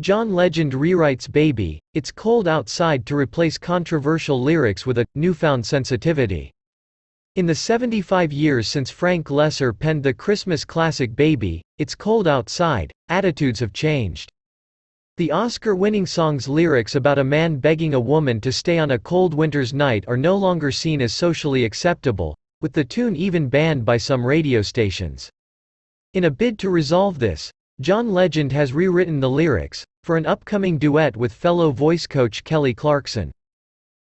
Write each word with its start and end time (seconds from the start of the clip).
John 0.00 0.32
Legend 0.32 0.74
rewrites 0.74 1.28
Baby, 1.28 1.80
It's 1.92 2.12
Cold 2.12 2.46
Outside 2.46 3.04
to 3.06 3.16
replace 3.16 3.58
controversial 3.58 4.40
lyrics 4.40 4.86
with 4.86 4.98
a 4.98 5.06
newfound 5.16 5.66
sensitivity. 5.66 6.52
In 7.34 7.46
the 7.46 7.54
75 7.56 8.32
years 8.32 8.68
since 8.68 8.90
Frank 8.90 9.26
Loesser 9.26 9.76
penned 9.76 10.04
the 10.04 10.14
Christmas 10.14 10.64
classic 10.64 11.16
Baby, 11.16 11.62
It's 11.78 11.96
Cold 11.96 12.28
Outside, 12.28 12.92
attitudes 13.08 13.58
have 13.58 13.72
changed. 13.72 14.30
The 15.16 15.32
Oscar-winning 15.32 16.06
song's 16.06 16.48
lyrics 16.48 16.94
about 16.94 17.18
a 17.18 17.24
man 17.24 17.56
begging 17.56 17.94
a 17.94 18.00
woman 18.00 18.40
to 18.42 18.52
stay 18.52 18.78
on 18.78 18.92
a 18.92 19.00
cold 19.00 19.34
winter's 19.34 19.74
night 19.74 20.04
are 20.06 20.16
no 20.16 20.36
longer 20.36 20.70
seen 20.70 21.02
as 21.02 21.12
socially 21.12 21.64
acceptable, 21.64 22.36
with 22.60 22.72
the 22.72 22.84
tune 22.84 23.16
even 23.16 23.48
banned 23.48 23.84
by 23.84 23.96
some 23.96 24.24
radio 24.24 24.62
stations. 24.62 25.28
In 26.14 26.22
a 26.22 26.30
bid 26.30 26.56
to 26.60 26.70
resolve 26.70 27.18
this, 27.18 27.50
John 27.80 28.12
Legend 28.12 28.50
has 28.50 28.72
rewritten 28.72 29.20
the 29.20 29.30
lyrics, 29.30 29.84
for 30.02 30.16
an 30.16 30.26
upcoming 30.26 30.78
duet 30.78 31.16
with 31.16 31.32
fellow 31.32 31.70
voice 31.70 32.08
coach 32.08 32.42
Kelly 32.42 32.74
Clarkson. 32.74 33.30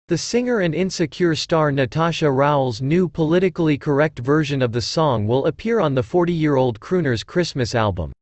The 0.08 0.18
singer 0.18 0.62
and 0.62 0.74
Insecure 0.74 1.36
star 1.36 1.70
Natasha 1.74 2.32
Rothwell's 2.32 2.82
new 2.82 3.10
politically 3.10 3.78
correct 3.78 4.20
version 4.20 4.62
of 4.62 4.72
the 4.72 4.80
song 4.80 5.28
will 5.28 5.48
appear 5.48 5.82
on 5.82 5.94
the 5.94 6.02
40-year-old 6.02 6.80
crooner's 6.80 7.26
Christmas 7.26 7.76
album. 7.76 8.14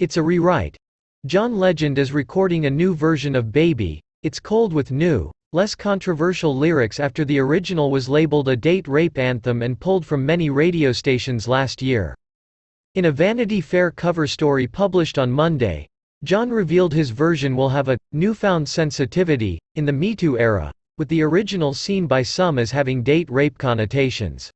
It's 0.00 0.18
a 0.18 0.22
rewrite. 0.22 0.76
John 1.24 1.56
Legend 1.56 1.98
is 1.98 2.12
recording 2.12 2.66
a 2.66 2.70
new 2.70 2.94
version 2.94 3.34
of 3.34 3.50
Baby, 3.50 4.02
It's 4.22 4.38
Cold 4.38 4.74
with 4.74 4.92
new, 4.92 5.32
less 5.54 5.74
controversial 5.74 6.54
lyrics 6.54 7.00
after 7.00 7.24
the 7.24 7.38
original 7.38 7.90
was 7.90 8.06
labeled 8.06 8.50
a 8.50 8.56
date 8.56 8.86
rape 8.86 9.16
anthem 9.16 9.62
and 9.62 9.80
pulled 9.80 10.04
from 10.04 10.26
many 10.26 10.50
radio 10.50 10.92
stations 10.92 11.48
last 11.48 11.80
year. 11.80 12.14
In 12.98 13.04
a 13.04 13.12
Vanity 13.12 13.60
Fair 13.60 13.92
cover 13.92 14.26
story 14.26 14.66
published 14.66 15.20
on 15.20 15.30
Monday, 15.30 15.86
John 16.24 16.50
revealed 16.50 16.92
his 16.92 17.10
version 17.10 17.54
will 17.54 17.68
have 17.68 17.86
a 17.86 17.96
newfound 18.10 18.68
sensitivity 18.68 19.60
in 19.76 19.84
the 19.84 19.92
Me 19.92 20.16
Too 20.16 20.36
era, 20.36 20.72
with 20.96 21.06
the 21.06 21.22
original 21.22 21.74
seen 21.74 22.08
by 22.08 22.24
some 22.24 22.58
as 22.58 22.72
having 22.72 23.04
date 23.04 23.30
rape 23.30 23.56
connotations. 23.56 24.50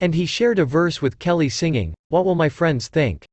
And 0.00 0.14
he 0.14 0.24
shared 0.24 0.58
a 0.58 0.64
verse 0.64 1.02
with 1.02 1.18
Kelly 1.18 1.50
singing, 1.50 1.92
What 2.08 2.24
will 2.24 2.34
my 2.34 2.48
friends 2.48 2.88
think? 2.88 3.26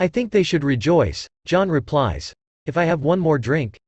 I 0.00 0.08
think 0.08 0.32
they 0.32 0.42
should 0.42 0.64
rejoice, 0.64 1.28
John 1.44 1.70
replies. 1.70 2.34
If 2.64 2.76
I 2.76 2.86
have 2.86 3.02
one 3.02 3.20
more 3.20 3.38
drink? 3.38 3.78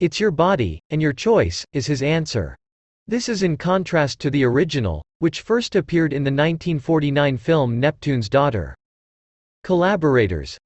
It's 0.00 0.18
your 0.18 0.32
body, 0.32 0.80
and 0.90 1.00
your 1.00 1.12
choice, 1.12 1.64
is 1.72 1.86
his 1.86 2.02
answer. 2.02 2.58
This 3.12 3.28
is 3.28 3.42
in 3.42 3.58
contrast 3.58 4.20
to 4.20 4.30
the 4.30 4.42
original, 4.42 5.04
which 5.18 5.42
first 5.42 5.76
appeared 5.76 6.14
in 6.14 6.24
the 6.24 6.30
1949 6.30 7.36
film 7.36 7.78
Neptune's 7.78 8.26
Daughter. 8.26 8.74
Collaborators 9.64 10.56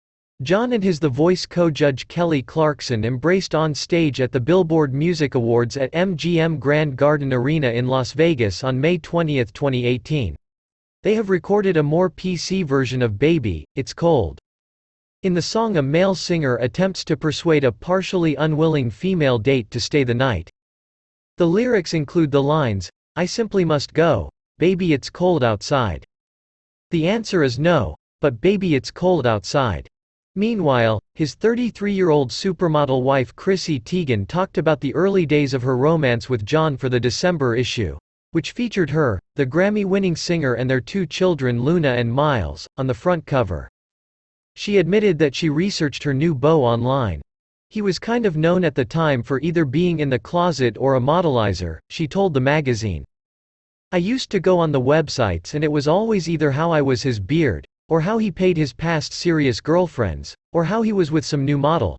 John 0.42 0.72
and 0.72 0.84
his 0.84 1.00
The 1.00 1.08
Voice 1.08 1.44
co-judge 1.44 2.06
Kelly 2.06 2.42
Clarkson 2.42 3.04
embraced 3.04 3.56
on 3.56 3.74
stage 3.74 4.20
at 4.20 4.30
the 4.30 4.38
Billboard 4.38 4.94
Music 4.94 5.34
Awards 5.34 5.76
at 5.76 5.90
MGM 5.90 6.60
Grand 6.60 6.96
Garden 6.96 7.32
Arena 7.32 7.70
in 7.70 7.88
Las 7.88 8.12
Vegas 8.12 8.62
on 8.62 8.80
May 8.80 8.98
20, 8.98 9.44
2018. 9.46 10.36
They 11.02 11.16
have 11.16 11.30
recorded 11.30 11.76
a 11.76 11.82
more 11.82 12.08
PC 12.08 12.64
version 12.64 13.02
of 13.02 13.18
Baby, 13.18 13.64
It's 13.74 13.92
Cold. 13.92 14.38
In 15.24 15.34
the 15.34 15.42
song 15.42 15.78
a 15.78 15.82
male 15.82 16.14
singer 16.14 16.58
attempts 16.58 17.04
to 17.06 17.16
persuade 17.16 17.64
a 17.64 17.72
partially 17.72 18.36
unwilling 18.36 18.88
female 18.88 19.40
date 19.40 19.68
to 19.72 19.80
stay 19.80 20.04
the 20.04 20.14
night. 20.14 20.48
The 21.38 21.46
lyrics 21.46 21.92
include 21.92 22.30
the 22.30 22.42
lines, 22.42 22.88
I 23.14 23.26
simply 23.26 23.62
must 23.62 23.92
go, 23.92 24.30
baby 24.58 24.94
it's 24.94 25.10
cold 25.10 25.44
outside. 25.44 26.02
The 26.90 27.06
answer 27.08 27.42
is 27.42 27.58
no, 27.58 27.94
but 28.22 28.40
baby 28.40 28.74
it's 28.74 28.90
cold 28.90 29.26
outside. 29.26 29.86
Meanwhile, 30.34 30.98
his 31.14 31.36
33-year-old 31.36 32.30
supermodel 32.30 33.02
wife 33.02 33.36
Chrissy 33.36 33.78
Teigen 33.78 34.26
talked 34.26 34.56
about 34.56 34.80
the 34.80 34.94
early 34.94 35.26
days 35.26 35.52
of 35.52 35.62
her 35.62 35.76
romance 35.76 36.30
with 36.30 36.46
John 36.46 36.74
for 36.74 36.88
the 36.88 37.00
December 37.00 37.54
issue, 37.54 37.98
which 38.30 38.52
featured 38.52 38.88
her, 38.88 39.20
the 39.34 39.46
Grammy-winning 39.46 40.16
singer 40.16 40.54
and 40.54 40.70
their 40.70 40.80
two 40.80 41.04
children 41.04 41.62
Luna 41.62 41.90
and 41.90 42.10
Miles, 42.10 42.66
on 42.78 42.86
the 42.86 42.94
front 42.94 43.26
cover. 43.26 43.68
She 44.54 44.78
admitted 44.78 45.18
that 45.18 45.34
she 45.34 45.50
researched 45.50 46.02
her 46.04 46.14
new 46.14 46.34
beau 46.34 46.64
online. 46.64 47.20
He 47.68 47.82
was 47.82 47.98
kind 47.98 48.26
of 48.26 48.36
known 48.36 48.64
at 48.64 48.74
the 48.74 48.84
time 48.84 49.22
for 49.22 49.40
either 49.40 49.64
being 49.64 49.98
in 50.00 50.08
the 50.08 50.18
closet 50.18 50.76
or 50.78 50.94
a 50.94 51.00
modelizer, 51.00 51.80
she 51.90 52.06
told 52.06 52.32
the 52.32 52.40
magazine. 52.40 53.04
I 53.92 53.98
used 53.98 54.30
to 54.30 54.40
go 54.40 54.58
on 54.58 54.72
the 54.72 54.80
websites 54.80 55.54
and 55.54 55.64
it 55.64 55.72
was 55.72 55.88
always 55.88 56.28
either 56.28 56.52
how 56.52 56.70
I 56.70 56.82
was 56.82 57.02
his 57.02 57.20
beard, 57.20 57.66
or 57.88 58.00
how 58.00 58.18
he 58.18 58.30
paid 58.30 58.56
his 58.56 58.72
past 58.72 59.12
serious 59.12 59.60
girlfriends, 59.60 60.34
or 60.52 60.64
how 60.64 60.82
he 60.82 60.92
was 60.92 61.10
with 61.10 61.24
some 61.24 61.44
new 61.44 61.58
model. 61.58 61.98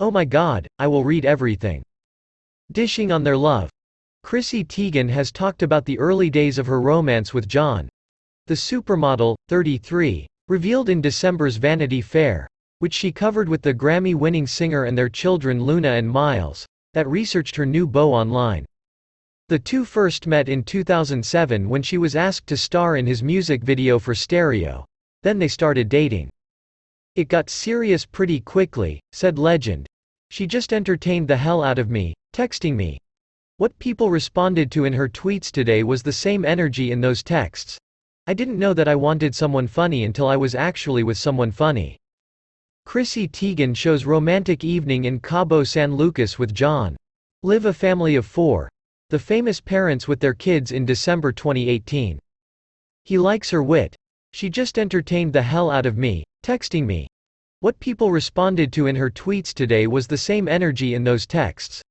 Oh 0.00 0.10
my 0.10 0.24
god, 0.24 0.66
I 0.78 0.86
will 0.86 1.04
read 1.04 1.24
everything. 1.24 1.82
Dishing 2.72 3.12
on 3.12 3.24
their 3.24 3.36
love. 3.36 3.70
Chrissy 4.22 4.64
Teigen 4.64 5.08
has 5.08 5.30
talked 5.30 5.62
about 5.62 5.84
the 5.84 5.98
early 5.98 6.30
days 6.30 6.58
of 6.58 6.66
her 6.66 6.80
romance 6.80 7.32
with 7.32 7.46
John. 7.48 7.88
The 8.46 8.54
supermodel, 8.54 9.36
33, 9.48 10.26
revealed 10.48 10.88
in 10.88 11.00
December's 11.00 11.56
Vanity 11.56 12.02
Fair, 12.02 12.48
which 12.78 12.94
she 12.94 13.10
covered 13.10 13.48
with 13.48 13.62
the 13.62 13.74
Grammy-winning 13.74 14.46
singer 14.46 14.84
and 14.84 14.96
their 14.96 15.08
children 15.08 15.62
Luna 15.62 15.92
and 15.92 16.08
Miles, 16.08 16.66
that 16.94 17.08
researched 17.08 17.56
her 17.56 17.66
new 17.66 17.86
beau 17.86 18.12
online. 18.12 18.66
The 19.48 19.58
two 19.58 19.84
first 19.84 20.26
met 20.26 20.48
in 20.48 20.64
2007 20.64 21.68
when 21.68 21.82
she 21.82 21.98
was 21.98 22.16
asked 22.16 22.46
to 22.48 22.56
star 22.56 22.96
in 22.96 23.06
his 23.06 23.22
music 23.22 23.62
video 23.62 23.98
for 23.98 24.14
Stereo. 24.14 24.84
Then 25.22 25.38
they 25.38 25.48
started 25.48 25.88
dating. 25.88 26.30
It 27.14 27.28
got 27.28 27.48
serious 27.48 28.04
pretty 28.04 28.40
quickly, 28.40 29.00
said 29.12 29.38
Legend. 29.38 29.86
She 30.30 30.46
just 30.46 30.72
entertained 30.72 31.28
the 31.28 31.36
hell 31.36 31.62
out 31.62 31.78
of 31.78 31.90
me, 31.90 32.14
texting 32.34 32.74
me. 32.74 32.98
What 33.58 33.78
people 33.78 34.10
responded 34.10 34.70
to 34.72 34.84
in 34.84 34.92
her 34.92 35.08
tweets 35.08 35.50
today 35.50 35.82
was 35.82 36.02
the 36.02 36.12
same 36.12 36.44
energy 36.44 36.92
in 36.92 37.00
those 37.00 37.22
texts. 37.22 37.78
I 38.26 38.34
didn't 38.34 38.58
know 38.58 38.74
that 38.74 38.88
I 38.88 38.96
wanted 38.96 39.34
someone 39.34 39.66
funny 39.66 40.04
until 40.04 40.28
I 40.28 40.36
was 40.36 40.54
actually 40.54 41.04
with 41.04 41.16
someone 41.16 41.52
funny. 41.52 41.96
Chrissy 42.86 43.26
Teigen 43.26 43.74
shows 43.74 44.04
romantic 44.04 44.62
evening 44.62 45.06
in 45.06 45.18
Cabo 45.18 45.64
San 45.64 45.96
Lucas 45.96 46.38
with 46.38 46.54
John. 46.54 46.96
Live 47.42 47.64
a 47.64 47.72
family 47.72 48.14
of 48.14 48.24
four. 48.24 48.68
The 49.10 49.18
famous 49.18 49.60
parents 49.60 50.06
with 50.06 50.20
their 50.20 50.34
kids 50.34 50.70
in 50.70 50.86
December 50.86 51.32
2018. 51.32 52.20
He 53.02 53.18
likes 53.18 53.50
her 53.50 53.60
wit. 53.60 53.96
She 54.34 54.48
just 54.48 54.78
entertained 54.78 55.32
the 55.32 55.42
hell 55.42 55.68
out 55.68 55.84
of 55.84 55.98
me, 55.98 56.22
texting 56.44 56.86
me. 56.86 57.08
What 57.58 57.80
people 57.80 58.12
responded 58.12 58.72
to 58.74 58.86
in 58.86 58.94
her 58.94 59.10
tweets 59.10 59.52
today 59.52 59.88
was 59.88 60.06
the 60.06 60.16
same 60.16 60.46
energy 60.46 60.94
in 60.94 61.02
those 61.02 61.26
texts. 61.26 61.82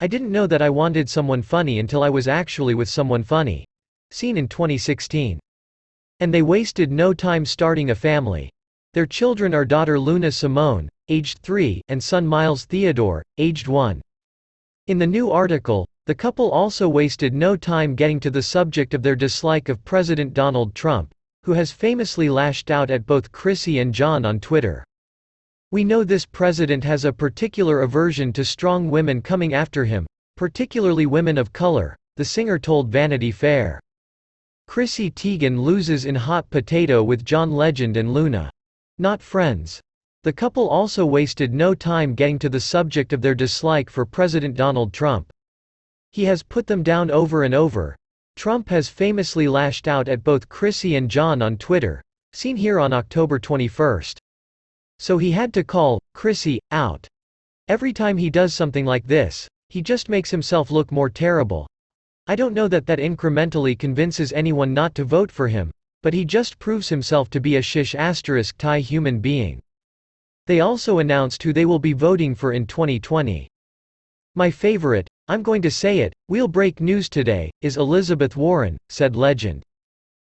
I 0.00 0.08
didn't 0.08 0.32
know 0.32 0.48
that 0.48 0.62
I 0.62 0.68
wanted 0.68 1.08
someone 1.08 1.42
funny 1.42 1.78
until 1.78 2.02
I 2.02 2.10
was 2.10 2.26
actually 2.26 2.74
with 2.74 2.88
someone 2.88 3.22
funny. 3.22 3.64
Seen 4.10 4.36
in 4.36 4.48
2016. 4.48 5.38
And 6.18 6.34
they 6.34 6.42
wasted 6.42 6.90
no 6.90 7.14
time 7.14 7.44
starting 7.44 7.90
a 7.90 7.94
family. 7.94 8.50
Their 8.92 9.06
children 9.06 9.54
are 9.54 9.64
daughter 9.64 10.00
Luna 10.00 10.32
Simone, 10.32 10.88
aged 11.08 11.38
3, 11.38 11.80
and 11.88 12.02
son 12.02 12.26
Miles 12.26 12.64
Theodore, 12.64 13.22
aged 13.38 13.68
1. 13.68 14.02
In 14.88 14.98
the 14.98 15.06
new 15.06 15.30
article, 15.30 15.86
the 16.06 16.14
couple 16.16 16.50
also 16.50 16.88
wasted 16.88 17.32
no 17.32 17.56
time 17.56 17.94
getting 17.94 18.18
to 18.18 18.32
the 18.32 18.42
subject 18.42 18.92
of 18.92 19.04
their 19.04 19.14
dislike 19.14 19.68
of 19.68 19.84
President 19.84 20.34
Donald 20.34 20.74
Trump, 20.74 21.14
who 21.44 21.52
has 21.52 21.70
famously 21.70 22.28
lashed 22.28 22.68
out 22.68 22.90
at 22.90 23.06
both 23.06 23.30
Chrissy 23.30 23.78
and 23.78 23.94
John 23.94 24.24
on 24.24 24.40
Twitter. 24.40 24.82
We 25.70 25.84
know 25.84 26.02
this 26.02 26.26
president 26.26 26.82
has 26.82 27.04
a 27.04 27.12
particular 27.12 27.82
aversion 27.82 28.32
to 28.32 28.44
strong 28.44 28.90
women 28.90 29.22
coming 29.22 29.54
after 29.54 29.84
him, 29.84 30.04
particularly 30.36 31.06
women 31.06 31.38
of 31.38 31.52
color, 31.52 31.94
the 32.16 32.24
singer 32.24 32.58
told 32.58 32.90
Vanity 32.90 33.30
Fair. 33.30 33.78
Chrissy 34.66 35.12
Teigen 35.12 35.60
loses 35.60 36.06
in 36.06 36.16
hot 36.16 36.50
potato 36.50 37.04
with 37.04 37.24
John 37.24 37.52
Legend 37.52 37.96
and 37.96 38.12
Luna. 38.12 38.50
Not 39.00 39.22
friends. 39.22 39.80
The 40.24 40.32
couple 40.34 40.68
also 40.68 41.06
wasted 41.06 41.54
no 41.54 41.74
time 41.74 42.14
getting 42.14 42.38
to 42.40 42.50
the 42.50 42.60
subject 42.60 43.14
of 43.14 43.22
their 43.22 43.34
dislike 43.34 43.88
for 43.88 44.04
President 44.04 44.58
Donald 44.58 44.92
Trump. 44.92 45.32
He 46.12 46.26
has 46.26 46.42
put 46.42 46.66
them 46.66 46.82
down 46.82 47.10
over 47.10 47.44
and 47.44 47.54
over. 47.54 47.96
Trump 48.36 48.68
has 48.68 48.90
famously 48.90 49.48
lashed 49.48 49.88
out 49.88 50.06
at 50.06 50.22
both 50.22 50.50
Chrissy 50.50 50.96
and 50.96 51.10
John 51.10 51.40
on 51.40 51.56
Twitter, 51.56 52.02
seen 52.34 52.56
here 52.56 52.78
on 52.78 52.92
October 52.92 53.38
21. 53.38 54.02
So 54.98 55.16
he 55.16 55.30
had 55.30 55.54
to 55.54 55.64
call 55.64 56.02
Chrissy 56.12 56.60
out. 56.70 57.08
Every 57.68 57.94
time 57.94 58.18
he 58.18 58.28
does 58.28 58.52
something 58.52 58.84
like 58.84 59.06
this, 59.06 59.48
he 59.70 59.80
just 59.80 60.10
makes 60.10 60.30
himself 60.30 60.70
look 60.70 60.92
more 60.92 61.08
terrible. 61.08 61.66
I 62.26 62.36
don't 62.36 62.52
know 62.52 62.68
that 62.68 62.84
that 62.84 62.98
incrementally 62.98 63.78
convinces 63.78 64.30
anyone 64.34 64.74
not 64.74 64.94
to 64.96 65.04
vote 65.04 65.32
for 65.32 65.48
him, 65.48 65.70
but 66.02 66.14
he 66.14 66.24
just 66.24 66.58
proves 66.58 66.88
himself 66.88 67.30
to 67.30 67.40
be 67.40 67.56
a 67.56 67.62
shish 67.62 67.94
asterisk 67.94 68.56
tie 68.58 68.80
human 68.80 69.20
being. 69.20 69.60
They 70.46 70.60
also 70.60 70.98
announced 70.98 71.42
who 71.42 71.52
they 71.52 71.64
will 71.64 71.78
be 71.78 71.92
voting 71.92 72.34
for 72.34 72.52
in 72.52 72.66
2020. 72.66 73.48
My 74.34 74.50
favorite, 74.50 75.08
I'm 75.28 75.42
going 75.42 75.62
to 75.62 75.70
say 75.70 75.98
it, 75.98 76.12
we'll 76.28 76.48
break 76.48 76.80
news 76.80 77.08
today, 77.08 77.50
is 77.62 77.76
Elizabeth 77.76 78.36
Warren, 78.36 78.76
said 78.88 79.14
Legend. 79.14 79.62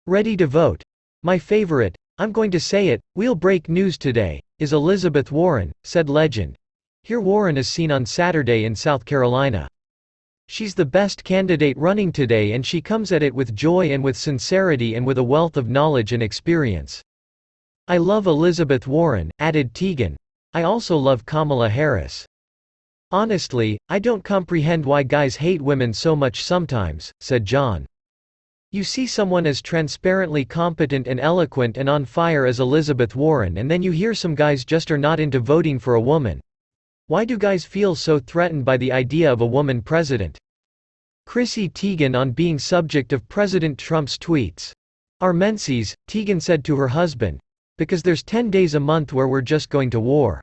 Ready 0.06 0.36
to 0.36 0.46
vote. 0.46 0.82
My 1.22 1.38
favorite, 1.38 1.94
I'm 2.18 2.32
going 2.32 2.50
to 2.50 2.60
say 2.60 2.88
it, 2.88 3.00
we'll 3.14 3.34
break 3.34 3.68
news 3.68 3.96
today, 3.98 4.40
is 4.58 4.72
Elizabeth 4.72 5.30
Warren, 5.30 5.72
said 5.84 6.08
Legend. 6.08 6.56
Here 7.02 7.20
Warren 7.20 7.56
is 7.56 7.68
seen 7.68 7.90
on 7.90 8.04
Saturday 8.04 8.64
in 8.64 8.74
South 8.74 9.04
Carolina. 9.04 9.68
She's 10.52 10.74
the 10.74 10.84
best 10.84 11.22
candidate 11.22 11.78
running 11.78 12.10
today 12.10 12.50
and 12.50 12.66
she 12.66 12.80
comes 12.80 13.12
at 13.12 13.22
it 13.22 13.32
with 13.32 13.54
joy 13.54 13.92
and 13.92 14.02
with 14.02 14.16
sincerity 14.16 14.96
and 14.96 15.06
with 15.06 15.16
a 15.16 15.22
wealth 15.22 15.56
of 15.56 15.68
knowledge 15.68 16.12
and 16.12 16.20
experience. 16.20 17.00
I 17.86 17.98
love 17.98 18.26
Elizabeth 18.26 18.88
Warren, 18.88 19.30
added 19.38 19.74
Teigen. 19.74 20.16
I 20.52 20.64
also 20.64 20.96
love 20.96 21.24
Kamala 21.24 21.68
Harris. 21.68 22.26
Honestly, 23.12 23.78
I 23.88 24.00
don't 24.00 24.24
comprehend 24.24 24.84
why 24.84 25.04
guys 25.04 25.36
hate 25.36 25.62
women 25.62 25.92
so 25.92 26.16
much 26.16 26.42
sometimes, 26.42 27.12
said 27.20 27.44
John. 27.44 27.86
You 28.72 28.82
see 28.82 29.06
someone 29.06 29.46
as 29.46 29.62
transparently 29.62 30.44
competent 30.44 31.06
and 31.06 31.20
eloquent 31.20 31.78
and 31.78 31.88
on 31.88 32.04
fire 32.04 32.44
as 32.44 32.58
Elizabeth 32.58 33.14
Warren 33.14 33.56
and 33.56 33.70
then 33.70 33.84
you 33.84 33.92
hear 33.92 34.14
some 34.14 34.34
guys 34.34 34.64
just 34.64 34.90
are 34.90 34.98
not 34.98 35.20
into 35.20 35.38
voting 35.38 35.78
for 35.78 35.94
a 35.94 36.00
woman. 36.00 36.40
Why 37.10 37.24
do 37.24 37.36
guys 37.36 37.64
feel 37.64 37.96
so 37.96 38.20
threatened 38.20 38.64
by 38.64 38.76
the 38.76 38.92
idea 38.92 39.32
of 39.32 39.40
a 39.40 39.46
woman 39.46 39.82
president? 39.82 40.38
Chrissy 41.26 41.68
Teigen 41.68 42.16
on 42.16 42.30
being 42.30 42.56
subject 42.56 43.12
of 43.12 43.28
President 43.28 43.78
Trump's 43.78 44.16
tweets. 44.16 44.72
Our 45.20 45.32
menses, 45.32 45.96
Teigen 46.06 46.40
said 46.40 46.64
to 46.66 46.76
her 46.76 46.86
husband. 46.86 47.40
Because 47.78 48.04
there's 48.04 48.22
10 48.22 48.48
days 48.48 48.76
a 48.76 48.78
month 48.78 49.12
where 49.12 49.26
we're 49.26 49.40
just 49.40 49.70
going 49.70 49.90
to 49.90 49.98
war. 49.98 50.40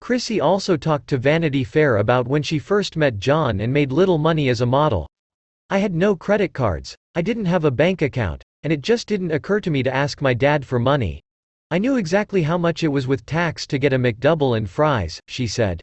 Chrissy 0.00 0.40
also 0.40 0.76
talked 0.76 1.08
to 1.08 1.18
Vanity 1.18 1.64
Fair 1.64 1.96
about 1.96 2.28
when 2.28 2.44
she 2.44 2.60
first 2.60 2.96
met 2.96 3.18
John 3.18 3.58
and 3.58 3.72
made 3.72 3.90
little 3.90 4.18
money 4.18 4.50
as 4.50 4.60
a 4.60 4.66
model. 4.66 5.08
I 5.68 5.78
had 5.78 5.96
no 5.96 6.14
credit 6.14 6.52
cards, 6.52 6.94
I 7.16 7.22
didn't 7.22 7.46
have 7.46 7.64
a 7.64 7.72
bank 7.72 8.02
account, 8.02 8.44
and 8.62 8.72
it 8.72 8.82
just 8.82 9.08
didn't 9.08 9.32
occur 9.32 9.58
to 9.58 9.70
me 9.72 9.82
to 9.82 9.92
ask 9.92 10.22
my 10.22 10.32
dad 10.32 10.64
for 10.64 10.78
money. 10.78 11.22
I 11.72 11.78
knew 11.78 11.96
exactly 11.96 12.42
how 12.42 12.58
much 12.58 12.84
it 12.84 12.88
was 12.88 13.06
with 13.06 13.24
tax 13.24 13.66
to 13.68 13.78
get 13.78 13.94
a 13.94 13.98
McDouble 13.98 14.58
and 14.58 14.68
fries, 14.68 15.18
she 15.26 15.46
said. 15.46 15.80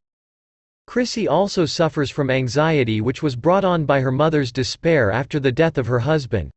Chrissy 0.85 1.27
also 1.27 1.65
suffers 1.65 2.11
from 2.11 2.29
anxiety 2.29 3.01
which 3.01 3.23
was 3.23 3.35
brought 3.35 3.65
on 3.65 3.85
by 3.85 4.01
her 4.01 4.11
mother's 4.11 4.51
despair 4.51 5.09
after 5.09 5.39
the 5.39 5.51
death 5.51 5.79
of 5.79 5.87
her 5.87 5.97
husband. 5.97 6.51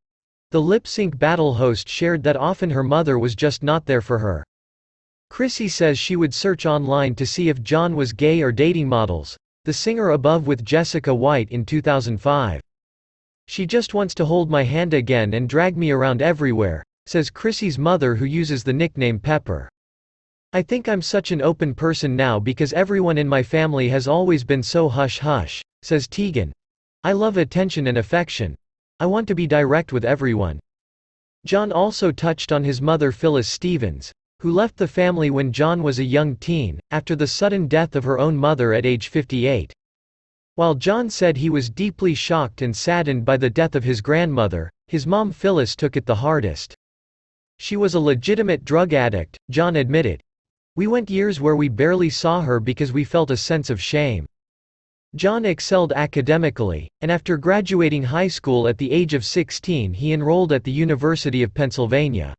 The 0.51 0.61
lip 0.61 0.87
sync 0.87 1.19
battle 1.19 1.55
host 1.55 1.89
shared 1.89 2.23
that 2.25 2.37
often 2.37 2.69
her 2.69 2.83
mother 2.83 3.19
was 3.19 3.35
just 3.35 3.63
not 3.63 3.87
there 3.87 4.03
for 4.03 4.19
her. 4.19 4.45
Chrissy 5.31 5.69
says 5.69 5.99
she 5.99 6.15
would 6.15 6.35
search 6.35 6.67
online 6.67 7.15
to 7.15 7.25
see 7.25 7.49
if 7.49 7.63
John 7.63 7.97
was 7.97 8.13
gay 8.13 8.43
or 8.43 8.53
dating 8.53 8.91
models. 8.91 9.39
The 9.65 9.73
singer 9.73 10.11
above 10.11 10.47
with 10.47 10.63
Jessica 10.63 11.15
White 11.15 11.49
in 11.49 11.65
2005. 11.65 12.61
She 13.49 13.65
just 13.65 13.95
wants 13.95 14.15
to 14.17 14.27
hold 14.27 14.51
my 14.51 14.65
hand 14.65 14.93
again 14.93 15.33
and 15.33 15.49
drag 15.49 15.79
me 15.79 15.91
around 15.91 16.21
everywhere, 16.21 16.85
says 17.07 17.31
Chrissy's 17.31 17.79
mother 17.79 18.15
who 18.15 18.25
uses 18.25 18.65
the 18.65 18.73
nickname 18.73 19.19
Pepper. 19.19 19.69
I 20.53 20.63
think 20.63 20.89
I'm 20.89 21.03
such 21.03 21.33
an 21.33 21.41
open 21.41 21.75
person 21.75 22.15
now 22.15 22.39
because 22.39 22.73
everyone 22.73 23.19
in 23.19 23.29
my 23.29 23.43
family 23.43 23.89
has 23.89 24.07
always 24.07 24.45
been 24.45 24.63
so 24.63 24.89
hush-hush, 24.89 25.63
says 25.83 26.07
Teigen. 26.07 26.53
I 27.05 27.13
love 27.13 27.37
attention 27.37 27.87
and 27.87 27.99
affection. 27.99 28.55
I 29.01 29.07
want 29.07 29.27
to 29.29 29.35
be 29.35 29.47
direct 29.47 29.93
with 29.93 30.05
everyone. 30.05 30.61
John 31.45 31.73
also 31.73 32.13
touched 32.13 32.53
on 32.53 32.63
his 32.63 32.81
mother 32.81 33.11
Phyllis 33.11 33.49
Stephens, 33.49 34.13
who 34.41 34.53
left 34.53 34.77
the 34.77 34.87
family 34.87 35.31
when 35.31 35.53
John 35.53 35.83
was 35.83 35.99
a 35.99 36.05
young 36.05 36.37
teen, 36.37 36.79
after 36.91 37.17
the 37.17 37.27
sudden 37.27 37.67
death 37.67 37.97
of 37.97 38.05
her 38.05 38.19
own 38.19 38.37
mother 38.37 38.73
at 38.73 38.87
age 38.87 39.09
58. 39.09 39.73
While 40.55 40.75
John 40.75 41.09
said 41.11 41.37
he 41.37 41.49
was 41.49 41.71
deeply 41.71 42.15
shocked 42.15 42.61
and 42.61 42.77
saddened 42.77 43.25
by 43.25 43.39
the 43.39 43.49
death 43.49 43.75
of 43.75 43.85
his 43.85 44.01
grandmother, 44.01 44.71
his 44.87 45.07
mom 45.07 45.33
Phyllis 45.33 45.75
took 45.75 45.97
it 45.97 46.07
the 46.07 46.17
hardest. 46.17 46.77
She 47.63 47.77
was 47.77 47.95
a 47.95 48.01
legitimate 48.01 48.65
drug 48.65 48.93
addict, 48.93 49.39
John 49.49 49.77
admitted. 49.77 50.21
We 50.75 50.89
went 50.89 51.09
years 51.09 51.41
where 51.41 51.55
we 51.55 51.69
barely 51.69 52.11
saw 52.11 52.41
her 52.41 52.59
because 52.59 52.93
we 52.93 53.05
felt 53.05 53.31
a 53.31 53.37
sense 53.37 53.71
of 53.71 53.81
shame. 53.81 54.27
John 55.15 55.45
excelled 55.45 55.93
academically, 55.93 56.89
and 57.03 57.13
after 57.13 57.37
graduating 57.37 58.03
high 58.03 58.27
school 58.27 58.67
at 58.67 58.79
the 58.79 58.91
age 58.91 59.15
of 59.15 59.25
16 59.25 59.95
he 59.95 60.13
enrolled 60.13 60.53
at 60.53 60.65
the 60.65 60.73
University 60.73 61.45
of 61.45 61.55
Pennsylvania. 61.55 62.35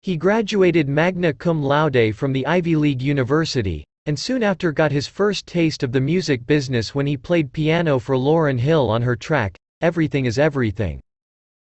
He 0.00 0.16
graduated 0.16 0.88
magna 0.88 1.32
cum 1.32 1.62
laude 1.62 2.12
from 2.12 2.32
the 2.32 2.44
Ivy 2.44 2.74
League 2.74 3.00
University, 3.00 3.84
and 4.06 4.18
soon 4.18 4.42
after 4.42 4.72
got 4.72 4.90
his 4.90 5.06
first 5.06 5.46
taste 5.46 5.84
of 5.84 5.92
the 5.92 6.00
music 6.00 6.44
business 6.48 6.96
when 6.96 7.06
he 7.06 7.16
played 7.16 7.52
piano 7.52 8.00
for 8.00 8.16
Lauryn 8.16 8.58
Hill 8.58 8.90
on 8.90 9.02
her 9.02 9.14
track, 9.14 9.56
Everything 9.80 10.26
is 10.26 10.36
Everything. 10.36 11.00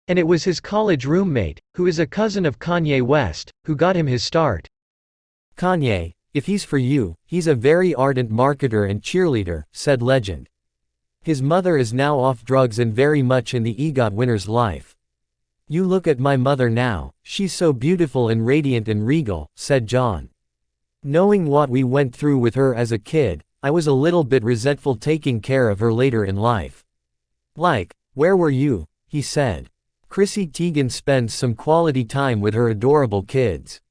And 0.07 0.19
it 0.19 0.27
was 0.27 0.43
his 0.43 0.59
college 0.59 1.05
roommate, 1.05 1.59
who 1.73 1.87
is 1.87 1.97
a 1.97 2.05
cousin 2.05 2.45
of 2.45 2.59
Kanye 2.59 3.01
West, 3.01 3.51
who 3.63 3.75
got 3.75 3.95
him 3.95 4.05
his 4.05 4.23
start. 4.23 4.67
Kanye, 5.57 6.13
if 6.33 6.45
he's 6.45 6.63
for 6.63 6.77
you, 6.77 7.15
he's 7.25 7.47
a 7.47 7.55
very 7.55 7.95
ardent 7.95 8.29
marketer 8.29 8.89
and 8.89 9.01
cheerleader, 9.01 9.63
said 9.71 10.01
legend. 10.01 10.47
His 11.23 11.41
mother 11.41 11.75
is 11.75 11.91
now 11.93 12.19
off 12.19 12.43
drugs 12.43 12.77
and 12.77 12.93
very 12.93 13.23
much 13.23 13.55
in 13.55 13.63
the 13.63 13.73
EGOT 13.81 14.13
winner's 14.13 14.47
life. 14.47 14.95
You 15.67 15.85
look 15.85 16.05
at 16.05 16.19
my 16.19 16.37
mother 16.37 16.69
now, 16.69 17.13
she's 17.23 17.51
so 17.51 17.73
beautiful 17.73 18.29
and 18.29 18.45
radiant 18.45 18.87
and 18.87 19.07
regal, 19.07 19.47
said 19.55 19.87
John. 19.87 20.29
Knowing 21.01 21.47
what 21.47 21.69
we 21.69 21.83
went 21.83 22.15
through 22.15 22.37
with 22.37 22.53
her 22.53 22.75
as 22.75 22.91
a 22.91 22.99
kid, 22.99 23.43
I 23.63 23.71
was 23.71 23.87
a 23.87 23.93
little 23.93 24.23
bit 24.23 24.43
resentful 24.43 24.97
taking 24.97 25.41
care 25.41 25.69
of 25.69 25.79
her 25.79 25.91
later 25.91 26.23
in 26.23 26.35
life. 26.35 26.83
Like, 27.55 27.95
where 28.13 28.37
were 28.37 28.51
you? 28.51 28.85
he 29.07 29.23
said. 29.23 29.69
Chrissy 30.15 30.47
Teigen 30.47 30.89
spends 30.89 31.33
some 31.33 31.55
quality 31.55 32.05
time 32.05 32.39
with 32.39 32.53
her 32.53 32.69
adorable 32.69 33.21
kids. 33.21 33.81